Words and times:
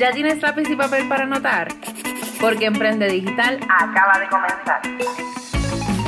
¿Ya 0.00 0.12
tienes 0.12 0.40
lápiz 0.40 0.66
y 0.70 0.76
papel 0.76 1.06
para 1.08 1.24
anotar? 1.24 1.68
Porque 2.40 2.64
Emprende 2.64 3.06
Digital 3.06 3.60
acaba 3.68 4.18
de 4.18 4.28
comenzar. 4.28 4.80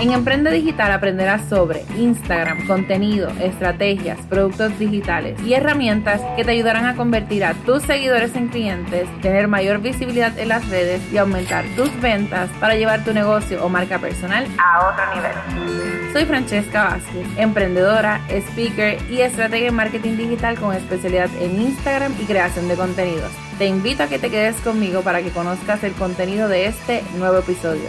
En 0.00 0.12
Emprende 0.12 0.50
Digital 0.50 0.92
aprenderás 0.92 1.46
sobre 1.50 1.84
Instagram, 1.98 2.66
contenido, 2.66 3.28
estrategias, 3.38 4.18
productos 4.28 4.78
digitales 4.78 5.38
y 5.42 5.52
herramientas 5.52 6.22
que 6.36 6.42
te 6.42 6.52
ayudarán 6.52 6.86
a 6.86 6.96
convertir 6.96 7.44
a 7.44 7.52
tus 7.52 7.82
seguidores 7.82 8.34
en 8.34 8.48
clientes, 8.48 9.06
tener 9.20 9.46
mayor 9.46 9.82
visibilidad 9.82 10.38
en 10.38 10.48
las 10.48 10.66
redes 10.70 11.02
y 11.12 11.18
aumentar 11.18 11.66
tus 11.76 11.94
ventas 12.00 12.48
para 12.60 12.76
llevar 12.76 13.04
tu 13.04 13.12
negocio 13.12 13.62
o 13.62 13.68
marca 13.68 13.98
personal 13.98 14.46
a 14.56 14.88
otro 14.88 15.04
nivel. 15.14 16.12
Soy 16.14 16.24
Francesca 16.24 16.84
Vázquez, 16.84 17.26
emprendedora, 17.36 18.22
speaker 18.30 18.98
y 19.10 19.20
estratega 19.20 19.68
en 19.68 19.74
marketing 19.74 20.16
digital 20.16 20.58
con 20.58 20.74
especialidad 20.74 21.28
en 21.40 21.60
Instagram 21.60 22.14
y 22.18 22.24
creación 22.24 22.68
de 22.68 22.74
contenidos. 22.74 23.32
Te 23.62 23.68
invito 23.68 24.02
a 24.02 24.08
que 24.08 24.18
te 24.18 24.28
quedes 24.28 24.56
conmigo 24.62 25.02
para 25.02 25.22
que 25.22 25.30
conozcas 25.30 25.84
el 25.84 25.92
contenido 25.92 26.48
de 26.48 26.66
este 26.66 27.04
nuevo 27.16 27.38
episodio. 27.38 27.88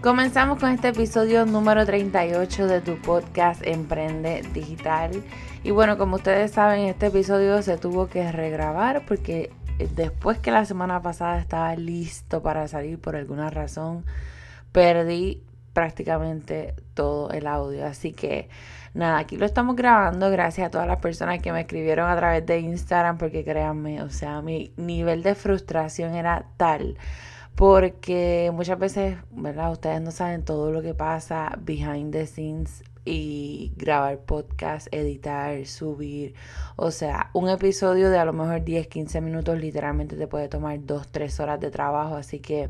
Comenzamos 0.00 0.60
con 0.60 0.70
este 0.70 0.90
episodio 0.90 1.46
número 1.46 1.84
38 1.84 2.68
de 2.68 2.80
tu 2.80 2.94
podcast 3.02 3.60
Emprende 3.66 4.42
Digital. 4.54 5.10
Y 5.64 5.72
bueno, 5.72 5.98
como 5.98 6.14
ustedes 6.14 6.52
saben, 6.52 6.82
este 6.82 7.06
episodio 7.06 7.60
se 7.62 7.76
tuvo 7.76 8.06
que 8.06 8.30
regrabar 8.30 9.04
porque 9.04 9.50
después 9.96 10.38
que 10.38 10.52
la 10.52 10.64
semana 10.64 11.02
pasada 11.02 11.40
estaba 11.40 11.74
listo 11.74 12.40
para 12.40 12.68
salir 12.68 13.00
por 13.00 13.16
alguna 13.16 13.50
razón, 13.50 14.04
perdí 14.70 15.42
prácticamente 15.76 16.72
todo 16.94 17.30
el 17.32 17.46
audio. 17.46 17.84
Así 17.84 18.12
que 18.12 18.48
nada, 18.94 19.18
aquí 19.18 19.36
lo 19.36 19.44
estamos 19.44 19.76
grabando 19.76 20.30
gracias 20.30 20.68
a 20.68 20.70
todas 20.70 20.86
las 20.86 21.00
personas 21.00 21.42
que 21.42 21.52
me 21.52 21.60
escribieron 21.60 22.08
a 22.08 22.16
través 22.16 22.46
de 22.46 22.60
Instagram 22.60 23.18
porque 23.18 23.44
créanme, 23.44 24.00
o 24.02 24.08
sea, 24.08 24.40
mi 24.40 24.72
nivel 24.78 25.22
de 25.22 25.34
frustración 25.34 26.14
era 26.14 26.46
tal 26.56 26.96
porque 27.56 28.50
muchas 28.54 28.78
veces, 28.78 29.18
¿verdad? 29.32 29.70
Ustedes 29.70 30.00
no 30.00 30.12
saben 30.12 30.46
todo 30.46 30.72
lo 30.72 30.80
que 30.80 30.94
pasa 30.94 31.52
behind 31.60 32.10
the 32.10 32.26
scenes 32.26 32.82
y 33.06 33.72
grabar 33.76 34.18
podcast, 34.18 34.88
editar, 34.90 35.64
subir. 35.64 36.34
O 36.74 36.90
sea, 36.90 37.30
un 37.32 37.48
episodio 37.48 38.10
de 38.10 38.18
a 38.18 38.24
lo 38.24 38.32
mejor 38.32 38.64
10, 38.64 38.88
15 38.88 39.20
minutos 39.20 39.58
literalmente 39.58 40.16
te 40.16 40.26
puede 40.26 40.48
tomar 40.48 40.84
2, 40.84 41.08
3 41.08 41.40
horas 41.40 41.60
de 41.60 41.70
trabajo. 41.70 42.16
Así 42.16 42.40
que 42.40 42.68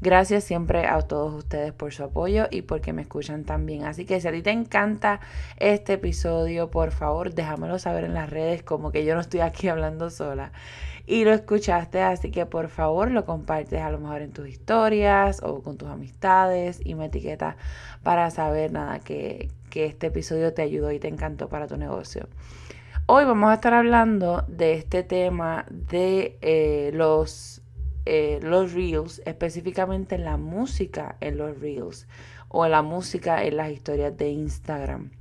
gracias 0.00 0.44
siempre 0.44 0.86
a 0.86 1.00
todos 1.02 1.32
ustedes 1.32 1.72
por 1.72 1.94
su 1.94 2.02
apoyo 2.04 2.48
y 2.50 2.62
porque 2.62 2.92
me 2.92 3.02
escuchan 3.02 3.44
también. 3.44 3.84
Así 3.84 4.04
que 4.04 4.20
si 4.20 4.28
a 4.28 4.32
ti 4.32 4.42
te 4.42 4.50
encanta 4.50 5.20
este 5.56 5.94
episodio, 5.94 6.70
por 6.70 6.90
favor 6.90 7.32
déjamelo 7.32 7.78
saber 7.78 8.04
en 8.04 8.14
las 8.14 8.28
redes 8.28 8.62
como 8.64 8.90
que 8.90 9.04
yo 9.04 9.14
no 9.14 9.20
estoy 9.20 9.40
aquí 9.40 9.68
hablando 9.68 10.10
sola 10.10 10.52
y 11.08 11.24
lo 11.24 11.32
escuchaste, 11.32 12.02
así 12.02 12.30
que 12.30 12.44
por 12.44 12.68
favor 12.68 13.10
lo 13.10 13.24
compartes 13.24 13.80
a 13.80 13.90
lo 13.90 13.98
mejor 13.98 14.20
en 14.20 14.30
tus 14.30 14.46
historias 14.46 15.42
o 15.42 15.62
con 15.62 15.78
tus 15.78 15.88
amistades 15.88 16.80
y 16.84 16.94
me 16.94 17.06
etiquetas 17.06 17.56
para 18.02 18.30
saber 18.30 18.72
nada 18.72 19.00
que, 19.00 19.48
este 19.74 20.08
episodio 20.08 20.52
te 20.52 20.62
ayudó 20.62 20.90
y 20.90 20.98
te 20.98 21.06
encantó 21.06 21.48
para 21.48 21.68
tu 21.68 21.76
negocio. 21.76 22.28
Hoy 23.06 23.24
vamos 23.24 23.48
a 23.48 23.54
estar 23.54 23.74
hablando 23.74 24.44
de 24.48 24.74
este 24.74 25.04
tema 25.04 25.66
de 25.70 26.36
eh, 26.40 26.90
los, 26.92 27.62
eh, 28.04 28.40
los 28.42 28.72
reels, 28.72 29.22
específicamente 29.24 30.18
la 30.18 30.36
música 30.36 31.16
en 31.20 31.38
los 31.38 31.60
reels 31.60 32.08
o 32.48 32.66
la 32.66 32.82
música 32.82 33.44
en 33.44 33.56
las 33.56 33.70
historias 33.70 34.16
de 34.16 34.30
Instagram 34.30 35.12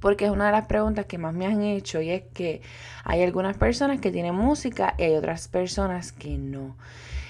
porque 0.00 0.24
es 0.24 0.30
una 0.30 0.46
de 0.46 0.52
las 0.52 0.66
preguntas 0.66 1.06
que 1.06 1.18
más 1.18 1.34
me 1.34 1.46
han 1.46 1.62
hecho 1.62 2.00
y 2.00 2.10
es 2.10 2.22
que 2.34 2.62
hay 3.04 3.22
algunas 3.22 3.56
personas 3.56 4.00
que 4.00 4.10
tienen 4.10 4.34
música 4.34 4.94
y 4.98 5.04
hay 5.04 5.14
otras 5.14 5.48
personas 5.48 6.12
que 6.12 6.36
no. 6.38 6.76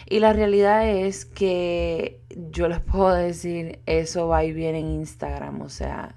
Y 0.09 0.19
la 0.19 0.33
realidad 0.33 0.89
es 0.89 1.25
que 1.25 2.21
yo 2.51 2.69
les 2.69 2.81
puedo 2.81 3.13
decir, 3.15 3.79
eso 3.87 4.27
va 4.27 4.45
y 4.45 4.53
viene 4.53 4.81
en 4.81 4.89
Instagram, 4.89 5.61
o 5.63 5.69
sea, 5.69 6.17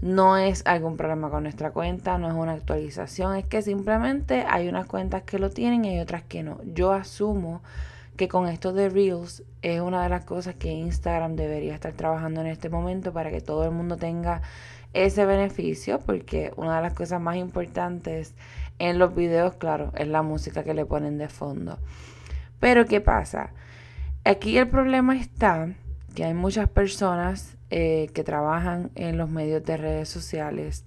no 0.00 0.36
es 0.36 0.62
algún 0.66 0.96
problema 0.96 1.30
con 1.30 1.44
nuestra 1.44 1.70
cuenta, 1.70 2.18
no 2.18 2.28
es 2.28 2.34
una 2.34 2.52
actualización, 2.52 3.36
es 3.36 3.46
que 3.46 3.62
simplemente 3.62 4.44
hay 4.48 4.68
unas 4.68 4.86
cuentas 4.86 5.22
que 5.22 5.38
lo 5.38 5.50
tienen 5.50 5.84
y 5.84 5.90
hay 5.90 6.00
otras 6.00 6.22
que 6.22 6.42
no. 6.42 6.60
Yo 6.64 6.92
asumo 6.92 7.62
que 8.16 8.28
con 8.28 8.48
esto 8.48 8.72
de 8.72 8.88
Reels 8.88 9.42
es 9.62 9.80
una 9.80 10.02
de 10.02 10.08
las 10.08 10.24
cosas 10.24 10.54
que 10.56 10.70
Instagram 10.70 11.36
debería 11.36 11.74
estar 11.74 11.92
trabajando 11.92 12.40
en 12.40 12.48
este 12.48 12.68
momento 12.68 13.12
para 13.12 13.30
que 13.30 13.40
todo 13.40 13.64
el 13.64 13.70
mundo 13.70 13.96
tenga 13.96 14.42
ese 14.92 15.24
beneficio 15.26 16.00
porque 16.00 16.52
una 16.56 16.76
de 16.76 16.82
las 16.82 16.94
cosas 16.94 17.20
más 17.20 17.36
importantes 17.36 18.34
en 18.78 18.98
los 18.98 19.14
videos, 19.14 19.54
claro, 19.54 19.92
es 19.96 20.08
la 20.08 20.22
música 20.22 20.64
que 20.64 20.74
le 20.74 20.84
ponen 20.84 21.18
de 21.18 21.28
fondo. 21.28 21.78
Pero 22.60 22.86
¿qué 22.86 23.00
pasa? 23.00 23.50
Aquí 24.24 24.56
el 24.56 24.68
problema 24.68 25.16
está 25.16 25.68
que 26.14 26.24
hay 26.24 26.34
muchas 26.34 26.68
personas 26.68 27.56
eh, 27.70 28.08
que 28.12 28.22
trabajan 28.22 28.90
en 28.94 29.18
los 29.18 29.30
medios 29.30 29.64
de 29.64 29.76
redes 29.76 30.08
sociales 30.08 30.84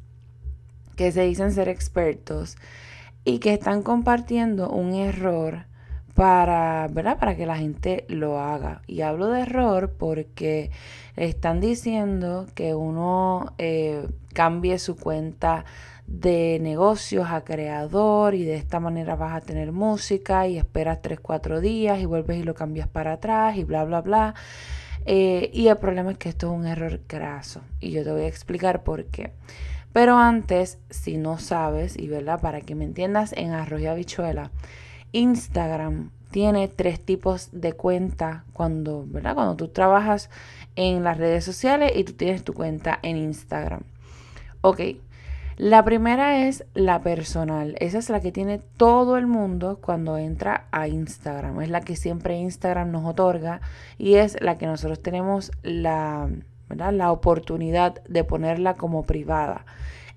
que 0.95 1.11
se 1.11 1.23
dicen 1.23 1.51
ser 1.51 1.67
expertos 1.67 2.57
y 3.23 3.39
que 3.39 3.53
están 3.53 3.81
compartiendo 3.81 4.69
un 4.69 4.93
error 4.93 5.65
para, 6.15 6.87
¿verdad? 6.91 7.19
para 7.19 7.35
que 7.35 7.45
la 7.45 7.57
gente 7.57 8.05
lo 8.07 8.39
haga. 8.39 8.81
Y 8.87 9.01
hablo 9.01 9.27
de 9.27 9.41
error 9.41 9.93
porque 9.99 10.71
están 11.15 11.59
diciendo 11.59 12.47
que 12.55 12.73
uno 12.73 13.53
eh, 13.57 14.07
cambie 14.33 14.79
su 14.79 14.95
cuenta 14.95 15.65
de 16.07 16.59
negocios 16.61 17.27
a 17.29 17.43
creador 17.43 18.33
y 18.33 18.45
de 18.45 18.55
esta 18.55 18.79
manera 18.79 19.15
vas 19.15 19.35
a 19.35 19.41
tener 19.41 19.71
música 19.71 20.47
y 20.47 20.57
esperas 20.57 21.01
3, 21.01 21.19
4 21.19 21.61
días 21.61 21.99
y 21.99 22.05
vuelves 22.05 22.37
y 22.37 22.43
lo 22.43 22.53
cambias 22.53 22.87
para 22.87 23.13
atrás 23.13 23.57
y 23.57 23.63
bla, 23.65 23.83
bla, 23.83 24.01
bla. 24.01 24.35
Eh, 25.05 25.51
y 25.53 25.67
el 25.67 25.77
problema 25.77 26.11
es 26.11 26.17
que 26.17 26.29
esto 26.29 26.47
es 26.47 26.57
un 26.57 26.65
error 26.65 27.01
graso 27.09 27.61
y 27.79 27.91
yo 27.91 28.03
te 28.03 28.11
voy 28.11 28.21
a 28.21 28.27
explicar 28.27 28.83
por 28.83 29.05
qué. 29.05 29.33
Pero 29.91 30.17
antes, 30.17 30.77
si 30.89 31.17
no 31.17 31.37
sabes, 31.37 31.97
y 31.97 32.07
verdad, 32.07 32.41
para 32.41 32.61
que 32.61 32.75
me 32.75 32.85
entiendas, 32.85 33.33
en 33.33 33.51
arroz 33.51 33.81
y 33.81 33.87
habichuela, 33.87 34.51
Instagram 35.15 36.11
tiene 36.29 36.67
tres 36.67 36.99
tipos 36.99 37.47
de 37.53 37.71
cuenta 37.71 38.43
cuando, 38.51 39.05
¿verdad? 39.07 39.35
Cuando 39.35 39.55
tú 39.55 39.69
trabajas 39.69 40.29
en 40.75 41.05
las 41.05 41.17
redes 41.17 41.45
sociales 41.45 41.93
y 41.95 42.03
tú 42.03 42.11
tienes 42.11 42.43
tu 42.43 42.53
cuenta 42.53 42.99
en 43.01 43.15
Instagram. 43.15 43.83
Ok, 44.59 44.81
la 45.55 45.85
primera 45.85 46.45
es 46.45 46.65
la 46.73 47.01
personal. 47.01 47.77
Esa 47.79 47.99
es 47.99 48.09
la 48.09 48.19
que 48.19 48.33
tiene 48.33 48.59
todo 48.75 49.15
el 49.15 49.27
mundo 49.27 49.79
cuando 49.81 50.17
entra 50.17 50.67
a 50.71 50.89
Instagram. 50.89 51.61
Es 51.61 51.69
la 51.69 51.79
que 51.79 51.95
siempre 51.95 52.35
Instagram 52.35 52.91
nos 52.91 53.05
otorga 53.05 53.61
y 53.97 54.15
es 54.15 54.35
la 54.41 54.57
que 54.57 54.65
nosotros 54.65 55.01
tenemos 55.01 55.53
la, 55.63 56.27
la 56.67 57.11
oportunidad 57.13 58.03
de 58.03 58.25
ponerla 58.25 58.73
como 58.73 59.03
privada. 59.03 59.65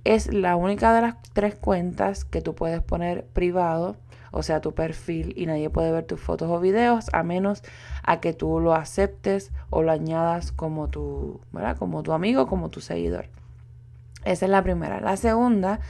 Es 0.03 0.35
la 0.35 0.57
única 0.57 0.93
de 0.93 1.03
las 1.03 1.15
tres 1.33 1.55
cuentas 1.55 2.25
que 2.25 2.41
tú 2.41 2.57
puedes 2.57 2.83
poner 2.83 3.25
privado 3.27 3.95
o 4.31 4.43
sea, 4.43 4.61
tu 4.61 4.75
perfil 4.75 5.33
y 5.37 5.47
nadie 5.47 5.71
puede 5.71 5.93
ver 5.93 6.05
tus 6.05 6.21
fotos 6.21 6.51
o 6.51 6.61
videos 6.61 7.07
a 7.13 7.23
menos 7.23 7.63
a 8.03 8.21
que 8.21 8.33
tú 8.33 8.61
lo 8.61 8.75
aceptes 8.75 9.51
o 9.71 9.83
lo 9.83 9.93
añadas 9.93 10.53
como 10.53 10.89
tu, 10.89 11.41
¿verdad? 11.53 11.77
Como 11.77 12.03
tu 12.03 12.13
amigo, 12.13 12.47
como 12.47 12.69
tu 12.69 12.81
seguidor. 12.81 13.27
Esa 14.25 14.47
es 14.47 14.51
la 14.51 14.63
primera. 14.63 15.01
La 15.01 15.17
segunda 15.17 15.81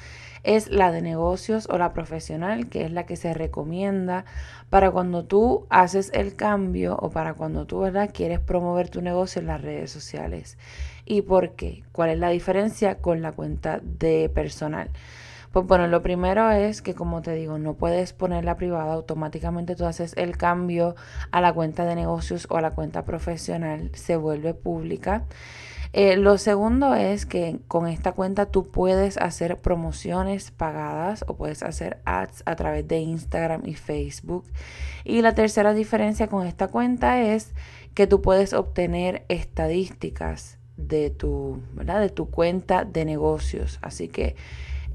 es 0.45 0.71
la 0.71 0.93
de 0.93 1.03
negocios 1.03 1.69
o 1.71 1.79
la 1.79 1.93
profesional, 1.93 2.69
que 2.69 2.85
es 2.85 2.93
la 2.93 3.07
que 3.07 3.17
se 3.17 3.35
recomienda 3.35 4.25
para 4.71 4.91
cuando 4.91 5.25
tú 5.25 5.67
haces 5.71 6.11
el 6.15 6.37
cambio 6.37 6.97
o 7.01 7.11
para 7.11 7.35
cuando 7.35 7.67
tú 7.67 7.81
¿verdad? 7.81 8.11
quieres 8.13 8.41
promover 8.41 8.89
tu 8.89 9.03
negocio 9.03 9.41
en 9.41 9.47
las 9.47 9.63
redes 9.63 9.91
sociales. 9.91 10.57
¿Y 11.05 11.23
por 11.23 11.53
qué? 11.53 11.85
¿Cuál 11.93 12.11
es 12.11 12.19
la 12.19 12.29
diferencia 12.29 12.97
con 12.97 13.23
la 13.23 13.33
cuenta 13.33 13.81
de 13.83 14.31
personal? 14.33 14.91
Pues 15.53 15.67
bueno, 15.67 15.87
lo 15.87 16.03
primero 16.03 16.51
es 16.51 16.83
que 16.83 16.95
como 16.95 17.23
te 17.23 17.35
digo, 17.35 17.59
no 17.59 17.75
puedes 17.75 18.13
ponerla 18.13 18.57
privada, 18.57 18.93
automáticamente 18.93 19.77
tú 19.77 19.87
haces 19.87 20.15
el 20.17 20.37
cambio 20.37 20.95
a 21.31 21.41
la 21.41 21.53
cuenta 21.53 21.85
de 21.85 21.95
negocios 21.95 22.47
o 22.51 22.57
a 22.57 22.61
la 22.61 22.73
cuenta 22.73 23.05
profesional, 23.05 23.91
se 23.95 24.17
vuelve 24.17 24.55
pública. 24.55 25.25
Eh, 25.95 26.17
lo 26.17 26.37
segundo 26.37 26.95
es 26.95 27.25
que 27.25 27.61
con 27.67 27.89
esta 27.89 28.13
cuenta 28.13 28.47
tú 28.47 28.71
puedes 28.71 29.17
hacer 29.17 29.57
promociones 29.57 30.51
pagadas 30.51 31.25
o 31.27 31.37
puedes 31.37 31.63
hacer 31.63 31.99
ads 32.05 32.43
a 32.45 32.57
través 32.57 32.87
de 32.87 32.99
Instagram 32.99 33.63
y 33.65 33.75
Facebook. 33.75 34.45
Y 35.05 35.23
la 35.23 35.35
tercera 35.35 35.73
diferencia 35.73 36.29
con 36.29 36.47
esta 36.47 36.69
cuenta 36.69 37.23
es 37.23 37.55
que 37.95 38.07
tú 38.07 38.21
puedes 38.21 38.53
obtener 38.53 39.25
estadísticas 39.29 40.59
de 40.77 41.11
tu, 41.11 41.63
¿verdad? 41.73 42.01
de 42.01 42.11
tu 42.11 42.31
cuenta 42.31 42.85
de 42.85 43.05
negocios. 43.07 43.79
Así 43.81 44.09
que 44.09 44.37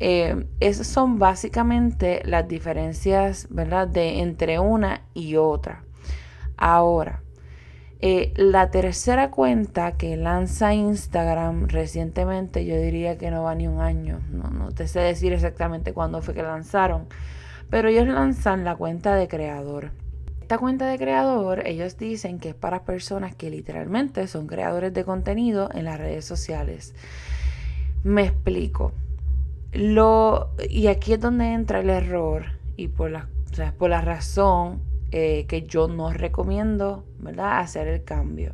eh, 0.10 0.46
esas 0.60 0.88
son 0.88 1.18
básicamente 1.18 2.22
las 2.26 2.46
diferencias, 2.48 3.48
¿verdad? 3.50 3.88
De 3.88 4.20
entre 4.20 4.60
una 4.60 5.02
y 5.14 5.38
otra. 5.38 5.84
Ahora, 6.58 7.22
Eh, 8.06 8.34
la 8.36 8.70
tercera 8.70 9.32
cuenta 9.32 9.94
que 9.94 10.18
lanza 10.18 10.74
Instagram 10.74 11.70
recientemente, 11.70 12.66
yo 12.66 12.76
diría 12.76 13.18
que 13.18 13.32
no 13.32 13.44
va 13.44 13.56
ni 13.56 13.66
un 13.66 13.80
año, 13.80 14.20
no, 14.30 14.50
no 14.50 14.72
te 14.74 14.90
sé 14.90 15.00
decir 15.00 15.32
exactamente 15.32 15.94
cuándo 15.94 16.22
fue 16.22 16.34
que 16.34 16.44
lanzaron, 16.44 17.08
pero 17.70 17.88
ellos 17.88 18.06
lanzan 18.06 18.66
la 18.66 18.76
cuenta 18.76 19.16
de 19.16 19.30
creador. 19.30 19.92
Esta 20.42 20.58
cuenta 20.58 20.86
de 20.88 20.98
creador, 20.98 21.66
ellos 21.66 21.96
dicen 21.98 22.40
que 22.40 22.50
es 22.50 22.56
para 22.56 22.84
personas 22.84 23.36
que 23.38 23.50
literalmente 23.50 24.28
son 24.28 24.48
creadores 24.48 24.92
de 24.94 25.06
contenido 25.06 25.70
en 25.74 25.86
las 25.86 25.98
redes 25.98 26.26
sociales. 26.26 26.94
Me 28.04 28.24
explico. 28.26 28.92
Lo, 29.74 30.52
y 30.70 30.88
aquí 30.88 31.14
es 31.14 31.20
donde 31.20 31.54
entra 31.54 31.80
el 31.80 31.90
error 31.90 32.46
y 32.78 32.90
por 32.90 33.10
la, 33.10 33.28
por 33.78 33.90
la 33.90 34.02
razón 34.02 34.82
eh, 35.12 35.46
que 35.48 35.64
yo 35.64 35.88
no 35.88 36.12
recomiendo, 36.12 37.06
¿verdad? 37.20 37.60
Hacer 37.60 37.88
el 37.88 38.04
cambio. 38.04 38.54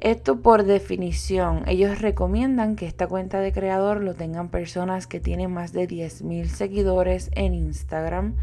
Esto 0.00 0.40
por 0.40 0.64
definición, 0.64 1.62
ellos 1.66 2.00
recomiendan 2.00 2.76
que 2.76 2.86
esta 2.86 3.06
cuenta 3.06 3.40
de 3.40 3.52
creador 3.52 4.02
lo 4.02 4.14
tengan 4.14 4.50
personas 4.50 5.06
que 5.06 5.18
tienen 5.18 5.52
más 5.52 5.72
de 5.72 5.88
10.000 5.88 6.46
seguidores 6.46 7.30
en 7.34 7.54
Instagram. 7.54 8.34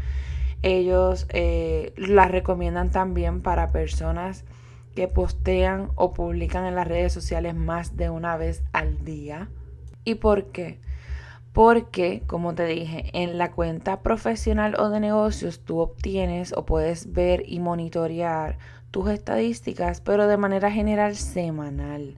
Ellos 0.62 1.26
eh, 1.28 1.92
la 1.96 2.26
recomiendan 2.26 2.90
también 2.90 3.42
para 3.42 3.70
personas 3.70 4.44
que 4.94 5.08
postean 5.08 5.90
o 5.94 6.12
publican 6.12 6.64
en 6.64 6.74
las 6.74 6.88
redes 6.88 7.12
sociales 7.12 7.54
más 7.54 7.96
de 7.96 8.10
una 8.10 8.36
vez 8.36 8.62
al 8.72 9.04
día. 9.04 9.48
¿Y 10.04 10.16
por 10.16 10.46
qué? 10.46 10.80
Porque, 11.52 12.22
como 12.26 12.54
te 12.54 12.64
dije, 12.64 13.10
en 13.12 13.36
la 13.36 13.50
cuenta 13.50 14.00
profesional 14.00 14.74
o 14.78 14.88
de 14.88 15.00
negocios 15.00 15.60
tú 15.60 15.80
obtienes 15.80 16.54
o 16.54 16.64
puedes 16.64 17.12
ver 17.12 17.44
y 17.46 17.60
monitorear 17.60 18.58
tus 18.90 19.10
estadísticas, 19.10 20.00
pero 20.00 20.26
de 20.26 20.36
manera 20.36 20.70
general 20.70 21.16
semanal. 21.16 22.16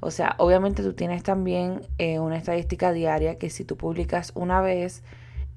O 0.00 0.10
sea, 0.10 0.34
obviamente 0.38 0.82
tú 0.82 0.92
tienes 0.92 1.22
también 1.22 1.80
eh, 1.98 2.18
una 2.18 2.36
estadística 2.36 2.92
diaria 2.92 3.38
que 3.38 3.50
si 3.50 3.64
tú 3.64 3.76
publicas 3.76 4.32
una 4.34 4.60
vez, 4.60 5.02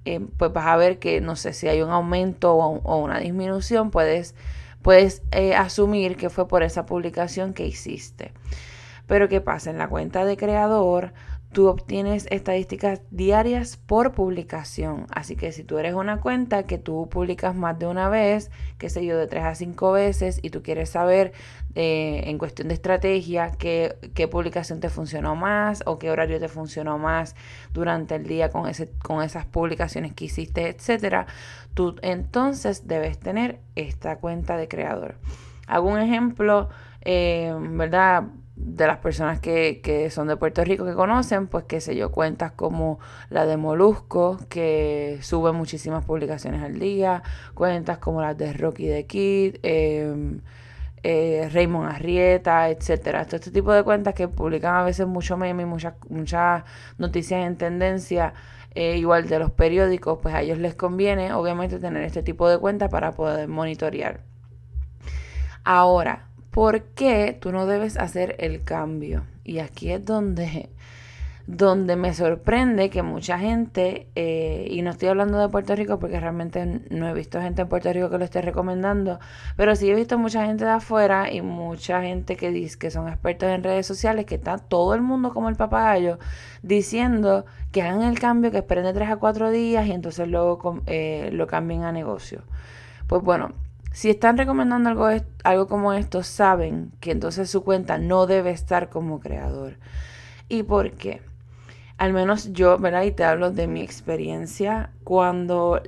eh, 0.05 0.21
pues 0.37 0.53
vas 0.53 0.67
a 0.67 0.77
ver 0.77 0.97
que, 0.99 1.21
no 1.21 1.35
sé, 1.35 1.53
si 1.53 1.67
hay 1.67 1.81
un 1.81 1.89
aumento 1.91 2.55
o, 2.55 2.97
una 2.97 3.19
disminución, 3.19 3.91
puedes, 3.91 4.33
puedes 4.81 5.21
eh, 5.31 5.55
asumir 5.55 6.15
que 6.15 6.29
fue 6.29 6.47
por 6.47 6.63
esa 6.63 6.85
publicación 6.85 7.53
que 7.53 7.67
hiciste. 7.67 8.31
Pero 9.07 9.27
¿qué 9.27 9.41
pasa? 9.41 9.71
En 9.71 9.77
la 9.77 9.87
cuenta 9.87 10.23
de 10.23 10.37
creador 10.37 11.13
Tú 11.51 11.67
obtienes 11.67 12.27
estadísticas 12.29 13.01
diarias 13.09 13.77
por 13.77 14.13
publicación. 14.13 15.07
Así 15.09 15.35
que 15.35 15.51
si 15.51 15.63
tú 15.63 15.79
eres 15.79 15.95
una 15.95 16.21
cuenta 16.21 16.63
que 16.63 16.77
tú 16.77 17.09
publicas 17.09 17.55
más 17.55 17.79
de 17.79 17.87
una 17.87 18.07
vez, 18.07 18.51
qué 18.77 18.89
sé 18.89 19.03
yo, 19.03 19.17
de 19.17 19.25
tres 19.25 19.43
a 19.43 19.55
cinco 19.55 19.91
veces, 19.91 20.39
y 20.43 20.51
tú 20.51 20.61
quieres 20.61 20.91
saber 20.91 21.33
eh, 21.73 22.23
en 22.25 22.37
cuestión 22.37 22.67
de 22.67 22.75
estrategia 22.75 23.51
qué, 23.57 23.95
qué, 24.13 24.27
publicación 24.27 24.79
te 24.79 24.89
funcionó 24.89 25.35
más 25.35 25.81
o 25.85 25.97
qué 25.97 26.11
horario 26.11 26.39
te 26.39 26.49
funcionó 26.49 26.97
más 26.97 27.35
durante 27.73 28.15
el 28.15 28.27
día 28.27 28.49
con, 28.49 28.67
ese, 28.67 28.91
con 29.03 29.23
esas 29.23 29.45
publicaciones 29.45 30.13
que 30.13 30.25
hiciste, 30.25 30.67
etcétera, 30.67 31.25
tú 31.73 31.95
entonces 32.01 32.87
debes 32.87 33.19
tener 33.19 33.59
esta 33.75 34.17
cuenta 34.17 34.57
de 34.57 34.67
creador. 34.67 35.15
Hago 35.67 35.89
un 35.89 35.99
ejemplo, 35.99 36.69
eh, 37.01 37.55
¿verdad? 37.59 38.23
De 38.59 38.87
las 38.87 38.97
personas 38.97 39.39
que, 39.39 40.09
son 40.11 40.27
de 40.27 40.35
Puerto 40.35 40.63
Rico 40.63 40.85
que 40.85 40.93
conocen, 40.93 41.47
pues 41.47 41.63
qué 41.63 41.79
sé 41.79 41.95
yo, 41.95 42.11
cuentas 42.11 42.51
como 42.51 42.99
la 43.29 43.45
de 43.45 43.55
Molusco, 43.55 44.37
que 44.49 45.17
sube 45.21 45.53
muchísimas 45.53 46.03
publicaciones 46.05 46.61
al 46.61 46.77
día, 46.77 47.23
cuentas 47.53 47.99
como 47.99 48.21
las 48.21 48.37
de 48.37 48.51
Rocky 48.53 48.87
the 48.87 49.05
Kid, 49.05 49.55
em, 49.63 50.41
eh, 51.03 51.49
Raymond 51.53 51.89
Arrieta, 51.89 52.69
etcétera. 52.69 53.25
Todo 53.25 53.37
este 53.37 53.51
tipo 53.51 53.71
de 53.71 53.83
cuentas 53.83 54.13
que 54.13 54.27
publican 54.27 54.75
a 54.75 54.83
veces 54.83 55.07
mucho 55.07 55.37
meme 55.37 55.63
y 55.63 55.65
muchas, 55.65 55.93
muchas 56.09 56.63
noticias 56.97 57.45
en 57.45 57.55
tendencia, 57.57 58.33
eh, 58.75 58.97
igual 58.97 59.29
de 59.29 59.39
los 59.39 59.51
periódicos, 59.51 60.19
pues 60.21 60.35
a 60.35 60.41
ellos 60.41 60.57
les 60.57 60.75
conviene 60.75 61.33
obviamente 61.33 61.79
tener 61.79 62.03
este 62.03 62.23
tipo 62.23 62.49
de 62.49 62.57
cuentas 62.59 62.89
para 62.89 63.13
poder 63.13 63.47
monitorear. 63.47 64.21
Ahora, 65.63 66.28
¿Por 66.51 66.81
qué 66.81 67.37
tú 67.39 67.51
no 67.51 67.67
debes 67.67 67.97
hacer 67.97 68.35
el 68.39 68.63
cambio? 68.63 69.23
Y 69.43 69.59
aquí 69.59 69.91
es 69.91 70.03
donde, 70.03 70.69
donde 71.45 71.95
me 71.95 72.11
sorprende 72.13 72.89
que 72.89 73.03
mucha 73.03 73.37
gente, 73.37 74.07
eh, 74.15 74.67
y 74.69 74.81
no 74.81 74.89
estoy 74.89 75.09
hablando 75.09 75.37
de 75.37 75.47
Puerto 75.49 75.75
Rico 75.75 75.99
porque 75.99 76.19
realmente 76.19 76.81
no 76.89 77.07
he 77.07 77.13
visto 77.13 77.39
gente 77.39 77.61
en 77.61 77.69
Puerto 77.69 77.93
Rico 77.93 78.09
que 78.09 78.17
lo 78.17 78.23
esté 78.23 78.41
recomendando, 78.41 79.19
pero 79.57 79.75
sí 79.75 79.91
he 79.91 79.93
visto 79.93 80.17
mucha 80.17 80.45
gente 80.47 80.65
de 80.65 80.71
afuera 80.71 81.31
y 81.31 81.41
mucha 81.41 82.01
gente 82.01 82.35
que 82.35 82.49
dice 82.49 82.79
que 82.79 82.89
son 82.89 83.07
expertos 83.07 83.49
en 83.49 83.63
redes 83.63 83.85
sociales, 83.85 84.25
que 84.25 84.35
está 84.35 84.57
todo 84.57 84.95
el 84.95 85.01
mundo 85.01 85.33
como 85.33 85.49
el 85.49 85.55
papagayo, 85.55 86.17
diciendo 86.63 87.45
que 87.71 87.83
hagan 87.83 88.01
el 88.01 88.19
cambio, 88.19 88.49
que 88.49 88.57
esperen 88.57 88.85
de 88.85 88.93
3 88.93 89.11
a 89.11 89.17
4 89.17 89.51
días 89.51 89.85
y 89.85 89.91
entonces 89.91 90.27
luego 90.27 90.81
eh, 90.87 91.29
lo 91.31 91.45
cambien 91.45 91.83
a 91.83 91.91
negocio. 91.91 92.41
Pues 93.07 93.21
bueno, 93.23 93.53
si 93.91 94.09
están 94.09 94.37
recomendando 94.37 94.89
algo, 94.89 95.07
algo 95.43 95.67
como 95.67 95.93
esto, 95.93 96.23
saben 96.23 96.91
que 96.99 97.11
entonces 97.11 97.49
su 97.49 97.63
cuenta 97.63 97.97
no 97.97 98.27
debe 98.27 98.51
estar 98.51 98.89
como 98.89 99.19
creador. 99.19 99.77
¿Y 100.47 100.63
por 100.63 100.91
qué? 100.91 101.21
Al 101.97 102.13
menos 102.13 102.53
yo, 102.53 102.77
¿verdad? 102.77 103.03
Y 103.03 103.11
te 103.11 103.23
hablo 103.23 103.51
de 103.51 103.67
mi 103.67 103.81
experiencia. 103.81 104.91
Cuando 105.03 105.81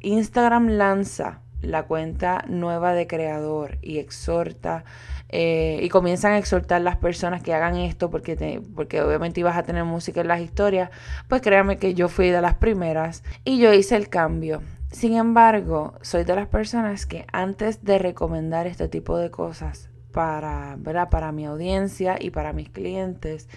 Instagram 0.00 0.68
lanza 0.68 1.40
la 1.62 1.82
cuenta 1.84 2.44
nueva 2.48 2.94
de 2.94 3.06
creador 3.06 3.78
y 3.82 3.98
exhorta 3.98 4.84
eh, 5.28 5.80
y 5.82 5.88
comienzan 5.88 6.32
a 6.32 6.38
exhortar 6.38 6.80
las 6.80 6.96
personas 6.96 7.42
que 7.42 7.52
hagan 7.52 7.76
esto 7.76 8.10
porque, 8.10 8.36
te, 8.36 8.60
porque 8.74 9.02
obviamente 9.02 9.40
ibas 9.40 9.56
a 9.56 9.62
tener 9.62 9.84
música 9.84 10.22
en 10.22 10.28
las 10.28 10.40
historias, 10.40 10.90
pues 11.28 11.42
créanme 11.42 11.78
que 11.78 11.94
yo 11.94 12.08
fui 12.08 12.30
de 12.30 12.40
las 12.40 12.54
primeras 12.54 13.22
y 13.44 13.58
yo 13.58 13.72
hice 13.72 13.96
el 13.96 14.08
cambio. 14.08 14.62
Sin 14.90 15.14
embargo, 15.14 15.94
soy 16.02 16.24
de 16.24 16.34
las 16.34 16.48
personas 16.48 17.06
que 17.06 17.24
antes 17.32 17.84
de 17.84 17.98
recomendar 17.98 18.66
este 18.66 18.88
tipo 18.88 19.16
de 19.16 19.30
cosas 19.30 19.88
para, 20.10 20.74
¿verdad? 20.78 21.08
para 21.10 21.30
mi 21.30 21.46
audiencia 21.46 22.16
y 22.20 22.30
para 22.30 22.52
mis 22.52 22.70
clientes, 22.70 23.48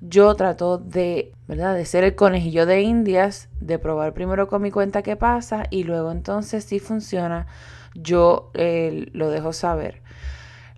yo 0.00 0.34
trato 0.34 0.78
de, 0.78 1.32
¿verdad? 1.46 1.76
de 1.76 1.84
ser 1.84 2.02
el 2.02 2.16
conejillo 2.16 2.66
de 2.66 2.82
indias, 2.82 3.48
de 3.60 3.78
probar 3.78 4.12
primero 4.12 4.48
con 4.48 4.60
mi 4.60 4.72
cuenta 4.72 5.02
qué 5.02 5.14
pasa 5.14 5.64
y 5.70 5.84
luego 5.84 6.10
entonces 6.10 6.64
si 6.64 6.80
funciona, 6.80 7.46
yo 7.94 8.50
eh, 8.54 9.08
lo 9.12 9.30
dejo 9.30 9.52
saber. 9.52 10.02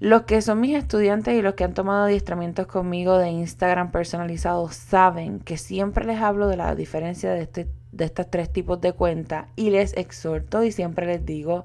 Los 0.01 0.23
que 0.23 0.43
son 0.43 0.61
mis 0.61 0.77
estudiantes 0.77 1.35
y 1.35 1.41
los 1.41 1.55
que 1.55 1.65
han 1.65 1.73
tomado 1.73 2.05
adiestramientos 2.05 2.67
conmigo 2.67 3.17
de 3.17 3.31
Instagram 3.31 3.91
personalizado 3.91 4.69
saben 4.69 5.41
que 5.41 5.57
siempre 5.57 6.05
les 6.05 6.21
hablo 6.21 6.47
de 6.49 6.59
la 6.59 6.75
diferencia 6.75 7.33
de 7.33 7.41
este 7.41 7.69
de 7.97 8.05
estos 8.05 8.31
tres 8.31 8.53
tipos 8.53 8.81
de 8.81 8.93
cuentas 8.93 9.47
y 9.57 9.71
les 9.71 9.97
exhorto 9.97 10.63
y 10.65 10.73
siempre 10.73 11.07
les 11.07 11.25
digo 11.25 11.65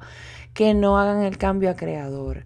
que 0.54 0.74
no 0.74 0.98
hagan 0.98 1.24
el 1.24 1.38
cambio 1.38 1.70
a 1.70 1.76
creador. 1.76 2.46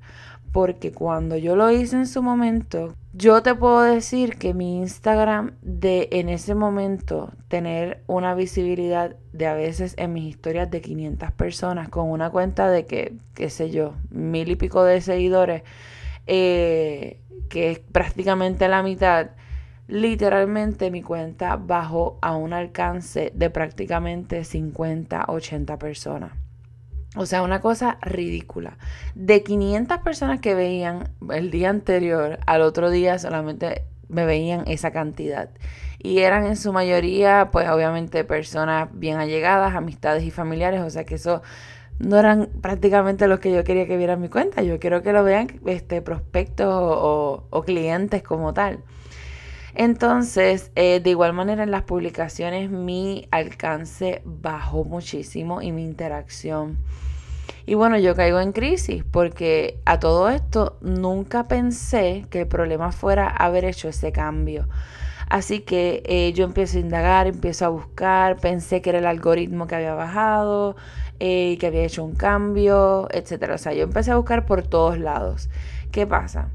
Porque 0.52 0.92
cuando 0.92 1.36
yo 1.36 1.56
lo 1.56 1.72
hice 1.72 1.96
en 1.96 2.06
su 2.06 2.22
momento, 2.22 2.94
yo 3.12 3.42
te 3.42 3.56
puedo 3.56 3.82
decir 3.82 4.38
que 4.38 4.54
mi 4.54 4.78
Instagram 4.78 5.56
de 5.64 6.10
en 6.12 6.30
ese 6.30 6.54
momento 6.54 7.32
tener 7.48 8.04
una 8.06 8.36
visibilidad 8.36 9.16
de 9.32 9.48
a 9.48 9.56
veces 9.56 9.96
en 9.98 10.14
mis 10.14 10.26
historias 10.26 10.70
de 10.70 10.82
500 10.82 11.32
personas 11.32 11.90
con 11.90 12.10
una 12.10 12.30
cuenta 12.30 12.70
de 12.70 12.86
que, 12.86 13.14
qué 13.34 13.50
sé 13.50 13.72
yo, 13.72 13.96
mil 14.12 14.52
y 14.52 14.56
pico 14.56 14.84
de 14.84 15.02
seguidores, 15.02 15.64
eh, 16.28 17.20
que 17.50 17.72
es 17.72 17.80
prácticamente 17.80 18.68
la 18.68 18.84
mitad, 18.84 19.32
literalmente 19.88 20.92
mi 20.92 21.02
cuenta 21.02 21.56
bajó 21.56 22.18
a 22.22 22.36
un 22.36 22.54
alcance 22.54 23.32
de 23.36 23.50
prácticamente 23.50 24.44
50, 24.44 25.26
80 25.28 25.78
personas. 25.78 26.32
O 27.16 27.26
sea, 27.26 27.44
una 27.44 27.62
cosa 27.62 28.00
ridícula. 28.02 28.78
De 29.14 29.44
500 29.44 30.00
personas 30.00 30.40
que 30.40 30.56
veían 30.56 31.10
el 31.32 31.52
día 31.52 31.70
anterior, 31.70 32.40
al 32.48 32.62
otro 32.62 32.90
día 32.90 33.20
solamente 33.20 33.84
me 34.08 34.26
veían 34.26 34.64
esa 34.68 34.92
cantidad. 34.92 35.50
Y 36.00 36.20
eran 36.20 36.46
en 36.46 36.58
su 36.58 36.74
mayoría, 36.74 37.50
pues 37.52 37.70
obviamente 37.70 38.24
personas 38.24 38.90
bien 38.94 39.18
allegadas, 39.18 39.76
amistades 39.76 40.24
y 40.24 40.32
familiares. 40.32 40.82
O 40.82 40.90
sea 40.90 41.06
que 41.06 41.16
eso 41.16 41.44
no 42.00 42.18
eran 42.18 42.50
prácticamente 42.62 43.28
los 43.28 43.40
que 43.40 43.52
yo 43.52 43.64
quería 43.64 43.86
que 43.86 43.98
vieran 43.98 44.20
mi 44.20 44.30
cuenta. 44.30 44.64
Yo 44.64 44.80
quiero 44.80 45.04
que 45.04 45.14
lo 45.14 45.24
vean 45.24 45.48
este, 45.68 46.02
prospectos 46.02 46.68
o, 46.68 47.46
o 47.50 47.64
clientes 47.64 48.24
como 48.24 48.54
tal. 48.54 48.80
Entonces, 49.76 50.72
eh, 50.76 51.00
de 51.00 51.10
igual 51.10 51.34
manera 51.34 51.64
en 51.64 51.72
las 51.72 51.84
publicaciones 51.84 52.70
mi 52.70 53.28
alcance 53.32 54.22
bajó 54.24 54.84
muchísimo 54.84 55.62
y 55.62 55.72
mi 55.72 55.84
interacción. 55.84 56.78
Y 57.66 57.76
bueno, 57.76 57.98
yo 57.98 58.16
caigo 58.16 58.40
en 58.40 58.52
crisis 58.52 59.04
porque 59.10 59.80
a 59.86 60.00
todo 60.00 60.30
esto 60.30 60.78
nunca 60.82 61.48
pensé 61.48 62.26
que 62.30 62.42
el 62.42 62.48
problema 62.48 62.92
fuera 62.92 63.28
haber 63.28 63.66
hecho 63.66 63.88
ese 63.88 64.12
cambio. 64.12 64.68
Así 65.30 65.62
que 65.62 66.04
eh, 66.06 66.34
yo 66.34 66.46
empiezo 66.46 66.78
a 66.78 66.82
indagar, 66.82 67.28
empiezo 67.28 67.66
a 67.66 67.70
buscar, 67.70 68.38
pensé 68.38 68.82
que 68.82 68.90
era 68.92 69.00
el 69.00 69.08
algoritmo 69.08 69.66
que 69.66 69.76
había 69.76 69.96
bajado 69.96 70.76
eh, 71.20 71.52
y 71.54 71.58
que 71.58 71.68
había 71.68 71.84
hecho 71.86 72.04
un 72.04 72.16
cambio, 72.16 73.08
etc. 73.12 73.52
O 73.54 73.58
sea, 73.58 73.74
yo 73.74 73.84
empecé 73.84 74.12
a 74.12 74.18
buscar 74.18 74.46
por 74.46 74.62
todos 74.62 75.00
lados 75.00 75.50
¿Qué 75.92 76.08
pasa? 76.08 76.50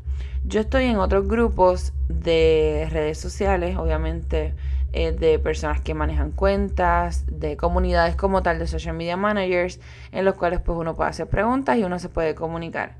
Yo 0.48 0.60
estoy 0.62 0.84
en 0.84 0.96
otros 0.96 1.28
grupos 1.28 1.92
de 2.08 2.88
redes 2.90 3.18
sociales, 3.18 3.76
obviamente 3.76 4.54
eh, 4.94 5.12
de 5.12 5.38
personas 5.38 5.82
que 5.82 5.92
manejan 5.92 6.30
cuentas, 6.32 7.26
de 7.30 7.58
comunidades 7.58 8.16
como 8.16 8.42
tal 8.42 8.58
de 8.58 8.66
social 8.66 8.96
media 8.96 9.18
managers, 9.18 9.78
en 10.10 10.24
los 10.24 10.36
cuales 10.36 10.60
pues 10.62 10.78
uno 10.78 10.96
puede 10.96 11.10
hacer 11.10 11.26
preguntas 11.26 11.76
y 11.76 11.84
uno 11.84 11.98
se 11.98 12.08
puede 12.08 12.34
comunicar. 12.34 12.96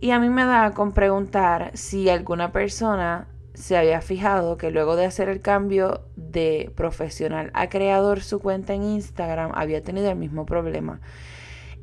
Y 0.00 0.12
a 0.12 0.20
mí 0.20 0.28
me 0.28 0.44
da 0.44 0.70
con 0.70 0.92
preguntar 0.92 1.72
si 1.74 2.08
alguna 2.10 2.52
persona 2.52 3.26
se 3.54 3.76
había 3.76 4.00
fijado 4.00 4.56
que 4.56 4.70
luego 4.70 4.94
de 4.94 5.06
hacer 5.06 5.28
el 5.28 5.40
cambio 5.40 6.02
de 6.14 6.70
profesional 6.76 7.50
a 7.54 7.68
creador 7.68 8.22
su 8.22 8.38
cuenta 8.38 8.72
en 8.72 8.84
Instagram 8.84 9.50
había 9.56 9.82
tenido 9.82 10.12
el 10.12 10.16
mismo 10.16 10.46
problema. 10.46 11.00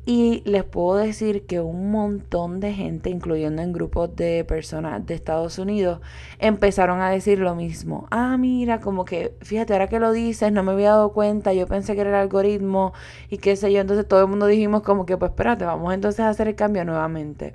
Y 0.08 0.42
les 0.44 0.62
puedo 0.62 0.94
decir 0.94 1.46
que 1.46 1.58
un 1.58 1.90
montón 1.90 2.60
de 2.60 2.72
gente, 2.72 3.10
incluyendo 3.10 3.60
en 3.60 3.72
grupos 3.72 4.14
de 4.14 4.44
personas 4.44 5.04
de 5.04 5.14
Estados 5.14 5.58
Unidos, 5.58 6.00
empezaron 6.38 7.00
a 7.00 7.10
decir 7.10 7.40
lo 7.40 7.56
mismo. 7.56 8.06
Ah, 8.12 8.36
mira, 8.38 8.80
como 8.80 9.04
que, 9.04 9.34
fíjate, 9.42 9.72
ahora 9.72 9.88
que 9.88 9.98
lo 9.98 10.12
dices, 10.12 10.52
no 10.52 10.62
me 10.62 10.70
había 10.70 10.90
dado 10.90 11.12
cuenta, 11.12 11.52
yo 11.54 11.66
pensé 11.66 11.96
que 11.96 12.02
era 12.02 12.10
el 12.10 12.16
algoritmo 12.16 12.92
y 13.30 13.38
qué 13.38 13.56
sé 13.56 13.72
yo. 13.72 13.80
Entonces 13.80 14.06
todo 14.06 14.20
el 14.20 14.28
mundo 14.28 14.46
dijimos 14.46 14.82
como 14.82 15.06
que, 15.06 15.16
pues 15.16 15.32
espérate, 15.32 15.64
vamos 15.64 15.92
entonces 15.92 16.20
a 16.20 16.28
hacer 16.28 16.46
el 16.46 16.54
cambio 16.54 16.84
nuevamente. 16.84 17.54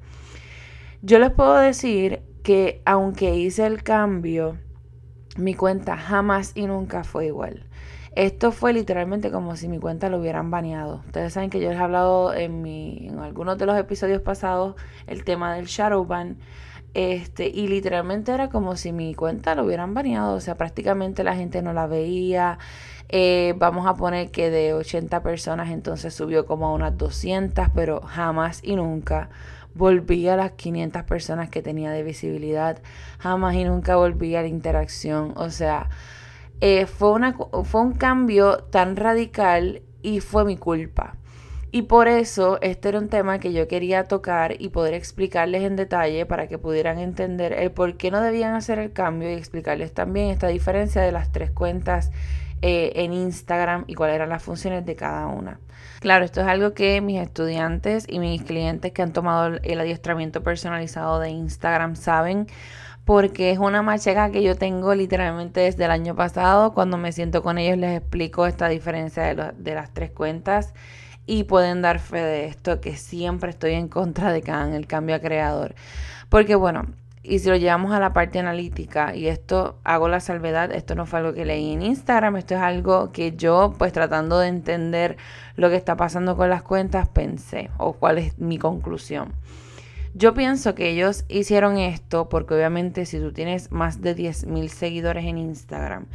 Yo 1.01 1.19
les 1.19 1.31
puedo 1.31 1.55
decir 1.55 2.21
que 2.43 2.81
aunque 2.83 3.33
hice 3.33 3.65
el 3.65 3.81
cambio, 3.81 4.57
mi 5.37 5.55
cuenta 5.55 5.95
jamás 5.95 6.51
y 6.55 6.67
nunca 6.67 7.05
fue 7.05 7.27
igual. 7.27 7.65
Esto 8.15 8.51
fue 8.51 8.73
literalmente 8.73 9.31
como 9.31 9.55
si 9.55 9.69
mi 9.69 9.79
cuenta 9.79 10.09
lo 10.09 10.19
hubieran 10.19 10.51
baneado. 10.51 11.01
Ustedes 11.05 11.33
saben 11.33 11.49
que 11.49 11.61
yo 11.61 11.69
les 11.69 11.77
he 11.77 11.81
hablado 11.81 12.33
en, 12.33 12.61
mi, 12.61 13.07
en 13.07 13.19
algunos 13.19 13.57
de 13.57 13.65
los 13.65 13.77
episodios 13.77 14.21
pasados 14.21 14.75
el 15.07 15.23
tema 15.23 15.53
del 15.53 15.65
shadow 15.65 16.05
ban. 16.05 16.37
Este, 16.93 17.47
y 17.47 17.69
literalmente 17.69 18.33
era 18.33 18.49
como 18.49 18.75
si 18.75 18.91
mi 18.91 19.15
cuenta 19.15 19.55
lo 19.55 19.63
hubieran 19.63 19.93
baneado. 19.93 20.35
O 20.35 20.41
sea, 20.41 20.55
prácticamente 20.55 21.23
la 21.23 21.35
gente 21.35 21.61
no 21.61 21.71
la 21.71 21.87
veía. 21.87 22.59
Eh, 23.07 23.53
vamos 23.57 23.87
a 23.87 23.95
poner 23.95 24.29
que 24.31 24.49
de 24.49 24.73
80 24.73 25.23
personas 25.23 25.69
entonces 25.69 26.13
subió 26.13 26.45
como 26.45 26.67
a 26.67 26.73
unas 26.73 26.97
200, 26.97 27.69
pero 27.73 28.01
jamás 28.01 28.61
y 28.61 28.75
nunca 28.75 29.29
volví 29.73 30.27
a 30.27 30.35
las 30.35 30.51
500 30.51 31.03
personas 31.03 31.49
que 31.49 31.61
tenía 31.61 31.91
de 31.91 32.03
visibilidad. 32.03 32.81
Jamás 33.19 33.55
y 33.55 33.63
nunca 33.63 33.95
volví 33.95 34.35
a 34.35 34.41
la 34.41 34.47
interacción. 34.49 35.33
O 35.37 35.49
sea, 35.49 35.89
eh, 36.61 36.85
fue, 36.85 37.13
un 37.13 37.93
cambio 37.93 38.57
tan 38.65 38.95
radical 38.95 39.81
y 40.03 40.19
fue 40.19 40.45
mi 40.45 40.57
culpa. 40.57 41.15
Y 41.71 41.83
por 41.83 42.07
eso 42.07 42.59
este 42.61 42.89
era 42.89 42.99
un 42.99 43.07
tema 43.07 43.39
que 43.39 43.53
yo 43.53 43.67
quería 43.67 44.03
tocar 44.03 44.61
y 44.61 44.69
poder 44.69 44.93
explicarles 44.93 45.63
en 45.63 45.75
detalle 45.75 46.25
para 46.25 46.47
que 46.47 46.57
pudieran 46.57 46.99
entender 46.99 47.53
el 47.53 47.71
por 47.71 47.97
qué 47.97 48.11
no 48.11 48.21
debían 48.21 48.53
hacer 48.55 48.77
el 48.77 48.91
cambio 48.93 49.31
y 49.31 49.33
explicarles 49.33 49.93
también 49.93 50.27
esta 50.27 50.47
diferencia 50.47 51.01
de 51.01 51.11
las 51.11 51.31
tres 51.31 51.49
cuentas 51.49 52.11
eh, 52.61 52.91
en 52.95 53.13
Instagram 53.13 53.85
y 53.87 53.95
cuáles 53.95 54.17
eran 54.17 54.29
las 54.29 54.43
funciones 54.43 54.85
de 54.85 54.95
cada 54.95 55.27
una. 55.27 55.59
Claro, 56.01 56.25
esto 56.25 56.41
es 56.41 56.47
algo 56.47 56.73
que 56.73 57.01
mis 57.01 57.19
estudiantes 57.19 58.05
y 58.07 58.19
mis 58.19 58.43
clientes 58.43 58.91
que 58.91 59.01
han 59.01 59.13
tomado 59.13 59.57
el 59.63 59.79
adiestramiento 59.79 60.43
personalizado 60.43 61.19
de 61.19 61.29
Instagram 61.29 61.95
saben 61.95 62.47
porque 63.11 63.51
es 63.51 63.59
una 63.59 63.81
machaca 63.81 64.31
que 64.31 64.41
yo 64.41 64.55
tengo 64.55 64.95
literalmente 64.95 65.59
desde 65.59 65.83
el 65.83 65.91
año 65.91 66.15
pasado. 66.15 66.73
Cuando 66.73 66.95
me 66.95 67.11
siento 67.11 67.43
con 67.43 67.57
ellos 67.57 67.77
les 67.77 67.97
explico 67.97 68.45
esta 68.45 68.69
diferencia 68.69 69.35
de, 69.35 69.75
las 69.75 69.93
tres 69.93 70.11
cuentas 70.11 70.73
y 71.25 71.43
pueden 71.43 71.81
dar 71.81 71.99
fe 71.99 72.21
de 72.21 72.45
esto 72.45 72.79
que 72.79 72.95
siempre 72.95 73.49
estoy 73.49 73.73
en 73.73 73.89
contra 73.89 74.31
de 74.31 74.41
que 74.41 74.51
el 74.51 74.87
cambio 74.87 75.17
a 75.17 75.19
creador. 75.19 75.75
Porque 76.29 76.55
bueno, 76.55 76.85
y 77.21 77.39
si 77.39 77.49
lo 77.49 77.57
llevamos 77.57 77.91
a 77.91 77.99
la 77.99 78.13
parte 78.13 78.39
analítica, 78.39 79.13
y 79.13 79.27
esto 79.27 79.75
hago 79.83 80.07
la 80.07 80.21
salvedad, 80.21 80.71
esto 80.71 80.95
no 80.95 81.05
fue 81.05 81.19
algo 81.19 81.33
que 81.33 81.43
leí 81.43 81.73
en 81.73 81.81
Instagram, 81.81 82.37
esto 82.37 82.55
es 82.55 82.61
algo 82.61 83.11
que 83.11 83.35
yo, 83.35 83.73
pues 83.77 83.91
tratando 83.91 84.39
de 84.39 84.47
entender 84.47 85.17
lo 85.57 85.69
que 85.69 85.75
está 85.75 85.97
pasando 85.97 86.37
con 86.37 86.49
las 86.49 86.63
cuentas, 86.63 87.09
pensé, 87.09 87.71
o 87.77 87.91
cuál 87.91 88.19
es 88.19 88.39
mi 88.39 88.57
conclusión. 88.57 89.33
Yo 90.13 90.33
pienso 90.33 90.75
que 90.75 90.89
ellos 90.89 91.23
hicieron 91.29 91.77
esto 91.77 92.27
porque 92.27 92.53
obviamente 92.53 93.05
si 93.05 93.19
tú 93.19 93.31
tienes 93.31 93.71
más 93.71 94.01
de 94.01 94.15
10.000 94.15 94.67
seguidores 94.67 95.25
en 95.25 95.37
Instagram 95.37 96.07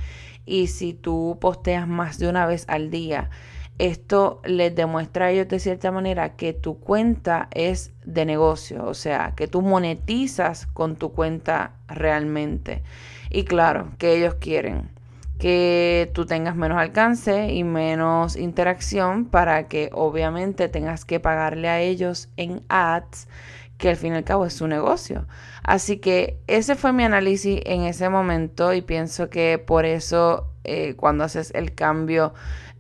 y 0.45 0.67
si 0.67 0.93
tú 0.93 1.38
posteas 1.41 1.88
más 1.88 2.19
de 2.19 2.29
una 2.29 2.47
vez 2.47 2.67
al 2.69 2.91
día, 2.91 3.31
esto 3.79 4.41
les 4.45 4.75
demuestra 4.75 5.26
a 5.26 5.31
ellos 5.31 5.49
de 5.49 5.61
cierta 5.61 5.91
manera 5.91 6.37
que 6.37 6.53
tu 6.53 6.79
cuenta 6.79 7.49
es 7.53 7.93
de 8.05 8.26
negocio, 8.26 8.85
o 8.87 8.95
sea, 8.95 9.33
que 9.35 9.49
tú 9.49 9.62
monetizas 9.62 10.67
con 10.67 10.97
tu 10.97 11.12
cuenta 11.12 11.73
realmente. 11.88 12.83
Y 13.31 13.45
claro, 13.45 13.91
que 13.99 14.15
ellos 14.15 14.35
quieren 14.35 14.91
que 15.38 16.11
tú 16.15 16.25
tengas 16.25 16.57
menos 16.57 16.79
alcance 16.79 17.53
y 17.53 17.62
menos 17.62 18.37
interacción 18.37 19.26
para 19.26 19.69
que 19.69 19.91
obviamente 19.93 20.69
tengas 20.69 21.05
que 21.05 21.21
pagarle 21.21 21.69
a 21.69 21.81
ellos 21.81 22.31
en 22.37 22.62
ads 22.69 23.29
que 23.78 23.90
al 23.90 23.97
fin 23.97 24.14
y 24.14 24.16
al 24.16 24.25
cabo 24.25 24.47
es 24.47 24.54
su 24.54 24.66
negocio. 24.66 25.26
Así 25.62 25.99
que 25.99 26.38
ese 26.47 26.76
fue 26.76 26.92
mi 26.92 27.04
análisis 27.04 27.61
en 27.64 27.83
ese 27.83 28.09
momento 28.09 28.73
y 28.73 28.83
pienso 28.83 29.28
que 29.30 29.59
por 29.59 29.85
eso 29.85 30.52
eh, 30.64 30.95
cuando 30.97 31.25
haces 31.25 31.52
el 31.54 31.75
cambio, 31.75 32.35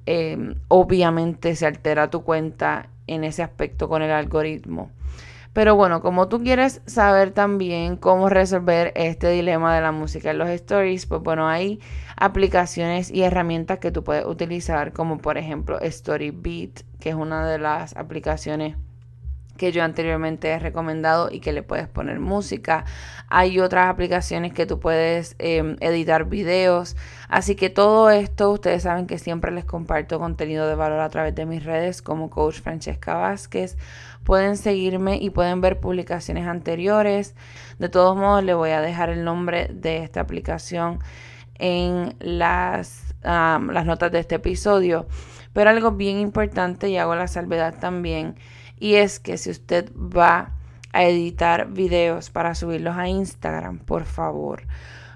em, 0.06 0.56
obviamente 0.68 1.54
se 1.56 1.66
altera 1.66 2.10
tu 2.10 2.22
cuenta 2.22 2.88
en 3.06 3.24
ese 3.24 3.42
aspecto 3.42 3.88
con 3.88 4.02
el 4.02 4.10
algoritmo. 4.10 4.90
Pero 5.52 5.74
bueno, 5.74 6.02
como 6.02 6.28
tú 6.28 6.42
quieres 6.42 6.82
saber 6.84 7.30
también 7.30 7.96
cómo 7.96 8.28
resolver 8.28 8.92
este 8.94 9.30
dilema 9.30 9.74
de 9.74 9.80
la 9.80 9.90
música 9.90 10.30
en 10.30 10.38
los 10.38 10.50
stories, 10.50 11.06
pues 11.06 11.22
bueno, 11.22 11.48
hay 11.48 11.80
aplicaciones 12.16 13.10
y 13.10 13.22
herramientas 13.22 13.78
que 13.78 13.90
tú 13.90 14.04
puedes 14.04 14.26
utilizar, 14.26 14.92
como 14.92 15.16
por 15.16 15.38
ejemplo 15.38 15.78
Storybeat, 15.82 16.82
que 17.00 17.08
es 17.08 17.14
una 17.14 17.48
de 17.48 17.58
las 17.58 17.96
aplicaciones 17.96 18.76
que 19.56 19.72
yo 19.72 19.82
anteriormente 19.82 20.48
he 20.48 20.58
recomendado 20.58 21.28
y 21.30 21.40
que 21.40 21.52
le 21.52 21.62
puedes 21.62 21.88
poner 21.88 22.20
música. 22.20 22.84
Hay 23.28 23.58
otras 23.60 23.88
aplicaciones 23.88 24.52
que 24.52 24.66
tú 24.66 24.78
puedes 24.78 25.34
em, 25.38 25.76
editar 25.80 26.26
videos. 26.26 26.96
Así 27.28 27.56
que 27.56 27.70
todo 27.70 28.10
esto, 28.10 28.50
ustedes 28.50 28.84
saben 28.84 29.06
que 29.06 29.18
siempre 29.18 29.50
les 29.50 29.64
comparto 29.64 30.18
contenido 30.18 30.68
de 30.68 30.74
valor 30.74 31.00
a 31.00 31.08
través 31.08 31.34
de 31.34 31.46
mis 31.46 31.64
redes 31.64 32.02
como 32.02 32.30
Coach 32.30 32.60
Francesca 32.60 33.14
Vázquez. 33.14 33.76
Pueden 34.24 34.56
seguirme 34.56 35.16
y 35.16 35.30
pueden 35.30 35.60
ver 35.60 35.80
publicaciones 35.80 36.46
anteriores. 36.46 37.34
De 37.78 37.88
todos 37.88 38.16
modos, 38.16 38.44
le 38.44 38.54
voy 38.54 38.70
a 38.70 38.80
dejar 38.80 39.10
el 39.10 39.24
nombre 39.24 39.68
de 39.72 40.02
esta 40.02 40.20
aplicación 40.20 41.00
en 41.58 42.14
las, 42.20 43.14
las 43.22 43.86
notas 43.86 44.12
de 44.12 44.20
este 44.20 44.36
episodio. 44.36 45.06
Pero 45.52 45.70
algo 45.70 45.92
bien 45.92 46.18
importante 46.18 46.88
y 46.90 46.98
hago 46.98 47.14
la 47.14 47.28
salvedad 47.28 47.74
también 47.80 48.36
y 48.78 48.94
es 48.94 49.18
que 49.20 49.38
si 49.38 49.50
usted 49.50 49.90
va 49.94 50.52
a 50.92 51.04
editar 51.04 51.70
videos 51.70 52.30
para 52.30 52.54
subirlos 52.54 52.96
a 52.96 53.08
Instagram, 53.08 53.78
por 53.78 54.04
favor, 54.04 54.62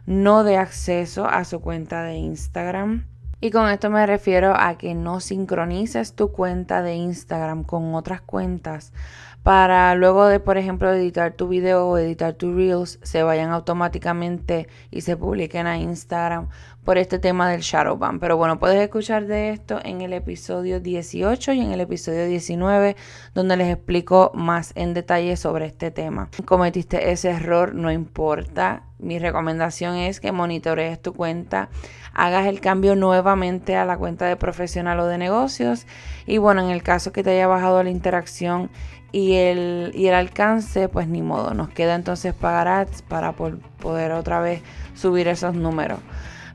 no 0.06 0.44
dé 0.44 0.56
acceso 0.56 1.26
a 1.26 1.44
su 1.44 1.60
cuenta 1.60 2.02
de 2.02 2.16
Instagram. 2.16 3.06
Y 3.42 3.50
con 3.50 3.70
esto 3.70 3.88
me 3.88 4.04
refiero 4.04 4.54
a 4.54 4.76
que 4.76 4.94
no 4.94 5.20
sincronices 5.20 6.14
tu 6.14 6.30
cuenta 6.32 6.82
de 6.82 6.94
Instagram 6.96 7.64
con 7.64 7.94
otras 7.94 8.20
cuentas 8.20 8.92
para 9.42 9.94
luego 9.94 10.26
de, 10.26 10.38
por 10.38 10.58
ejemplo, 10.58 10.92
editar 10.92 11.32
tu 11.32 11.48
video 11.48 11.86
o 11.86 11.98
editar 11.98 12.34
tus 12.34 12.54
reels, 12.54 12.98
se 13.02 13.22
vayan 13.22 13.50
automáticamente 13.50 14.68
y 14.90 15.00
se 15.00 15.16
publiquen 15.16 15.66
a 15.66 15.78
Instagram 15.78 16.48
por 16.84 16.98
este 16.98 17.18
tema 17.18 17.48
del 17.48 17.60
shadow 17.60 17.96
ban. 17.96 18.20
Pero 18.20 18.36
bueno, 18.36 18.58
puedes 18.58 18.80
escuchar 18.80 19.26
de 19.26 19.50
esto 19.50 19.80
en 19.82 20.02
el 20.02 20.12
episodio 20.12 20.80
18 20.80 21.52
y 21.52 21.60
en 21.60 21.72
el 21.72 21.80
episodio 21.80 22.26
19, 22.26 22.96
donde 23.34 23.56
les 23.56 23.72
explico 23.72 24.30
más 24.34 24.72
en 24.74 24.92
detalle 24.92 25.36
sobre 25.36 25.66
este 25.66 25.90
tema. 25.90 26.28
Cometiste 26.44 27.10
ese 27.10 27.30
error, 27.30 27.74
no 27.74 27.90
importa. 27.90 28.84
Mi 28.98 29.18
recomendación 29.18 29.96
es 29.96 30.20
que 30.20 30.32
monitorees 30.32 31.00
tu 31.00 31.14
cuenta, 31.14 31.70
hagas 32.12 32.46
el 32.46 32.60
cambio 32.60 32.96
nuevamente 32.96 33.76
a 33.76 33.86
la 33.86 33.96
cuenta 33.96 34.26
de 34.26 34.36
profesional 34.36 35.00
o 35.00 35.06
de 35.06 35.16
negocios. 35.16 35.86
Y 36.26 36.36
bueno, 36.36 36.62
en 36.62 36.70
el 36.70 36.82
caso 36.82 37.10
que 37.10 37.22
te 37.22 37.30
haya 37.30 37.46
bajado 37.46 37.82
la 37.82 37.88
interacción 37.88 38.70
y 39.12 39.34
el, 39.34 39.92
y 39.94 40.06
el 40.06 40.14
alcance, 40.14 40.88
pues 40.88 41.08
ni 41.08 41.22
modo, 41.22 41.54
nos 41.54 41.68
queda 41.68 41.94
entonces 41.94 42.34
pagar 42.34 42.68
ads 42.68 43.02
para 43.02 43.32
poder 43.32 44.12
otra 44.12 44.40
vez 44.40 44.62
subir 44.94 45.28
esos 45.28 45.54
números. 45.54 45.98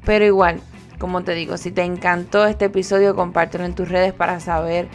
Pero 0.06 0.26
igual, 0.26 0.62
como 1.00 1.24
te 1.24 1.34
digo, 1.34 1.58
si 1.58 1.72
te 1.72 1.84
encantó 1.84 2.46
este 2.46 2.66
episodio, 2.66 3.16
compártelo 3.16 3.66
en 3.66 3.76
tus 3.76 3.90
redes 3.90 4.14
para 4.14 4.40
saber 4.40 4.88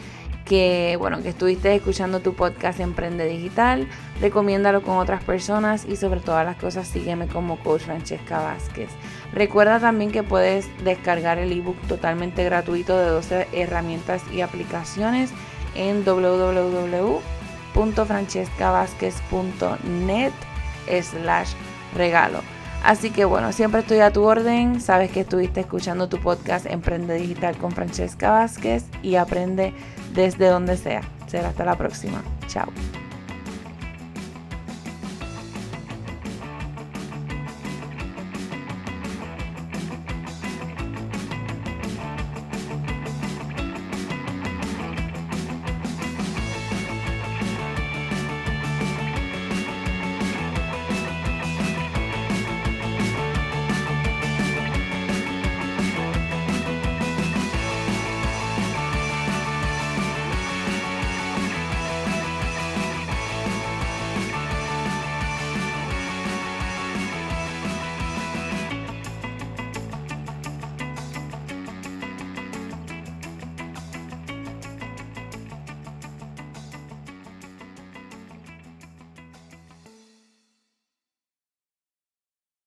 que, 0.46 0.96
bueno, 0.98 1.22
que 1.22 1.28
estuviste 1.28 1.74
escuchando 1.74 2.20
tu 2.20 2.34
podcast 2.34 2.80
Emprende 2.80 3.26
Digital. 3.26 3.86
Recomiéndalo 4.20 4.82
con 4.82 4.96
otras 4.96 5.22
personas 5.22 5.84
y 5.84 5.96
sobre 5.96 6.20
todas 6.20 6.44
las 6.44 6.56
cosas 6.56 6.88
sígueme 6.88 7.26
como 7.28 7.58
Coach 7.58 7.82
Francesca 7.82 8.40
Vázquez. 8.40 8.88
Recuerda 9.32 9.78
también 9.78 10.10
que 10.10 10.22
puedes 10.22 10.68
descargar 10.82 11.38
el 11.38 11.52
ebook 11.52 11.76
totalmente 11.86 12.42
gratuito 12.44 12.98
de 12.98 13.06
12 13.06 13.48
herramientas 13.52 14.22
y 14.32 14.40
aplicaciones 14.40 15.30
en 15.76 16.04
www 16.04 17.20
francescavázquez.net 17.74 20.32
slash 21.02 21.52
regalo. 21.94 22.40
Así 22.82 23.10
que 23.10 23.26
bueno, 23.26 23.52
siempre 23.52 23.80
estoy 23.80 24.00
a 24.00 24.12
tu 24.12 24.24
orden. 24.24 24.80
Sabes 24.80 25.10
que 25.10 25.20
estuviste 25.20 25.60
escuchando 25.60 26.08
tu 26.08 26.18
podcast 26.18 26.66
Emprende 26.66 27.14
Digital 27.14 27.56
con 27.56 27.72
Francesca 27.72 28.30
Vázquez 28.30 28.84
y 29.02 29.16
aprende 29.16 29.74
desde 30.14 30.48
donde 30.48 30.76
sea. 30.76 31.02
Será 31.26 31.50
hasta 31.50 31.64
la 31.64 31.76
próxima. 31.76 32.22
Chao. 32.48 32.68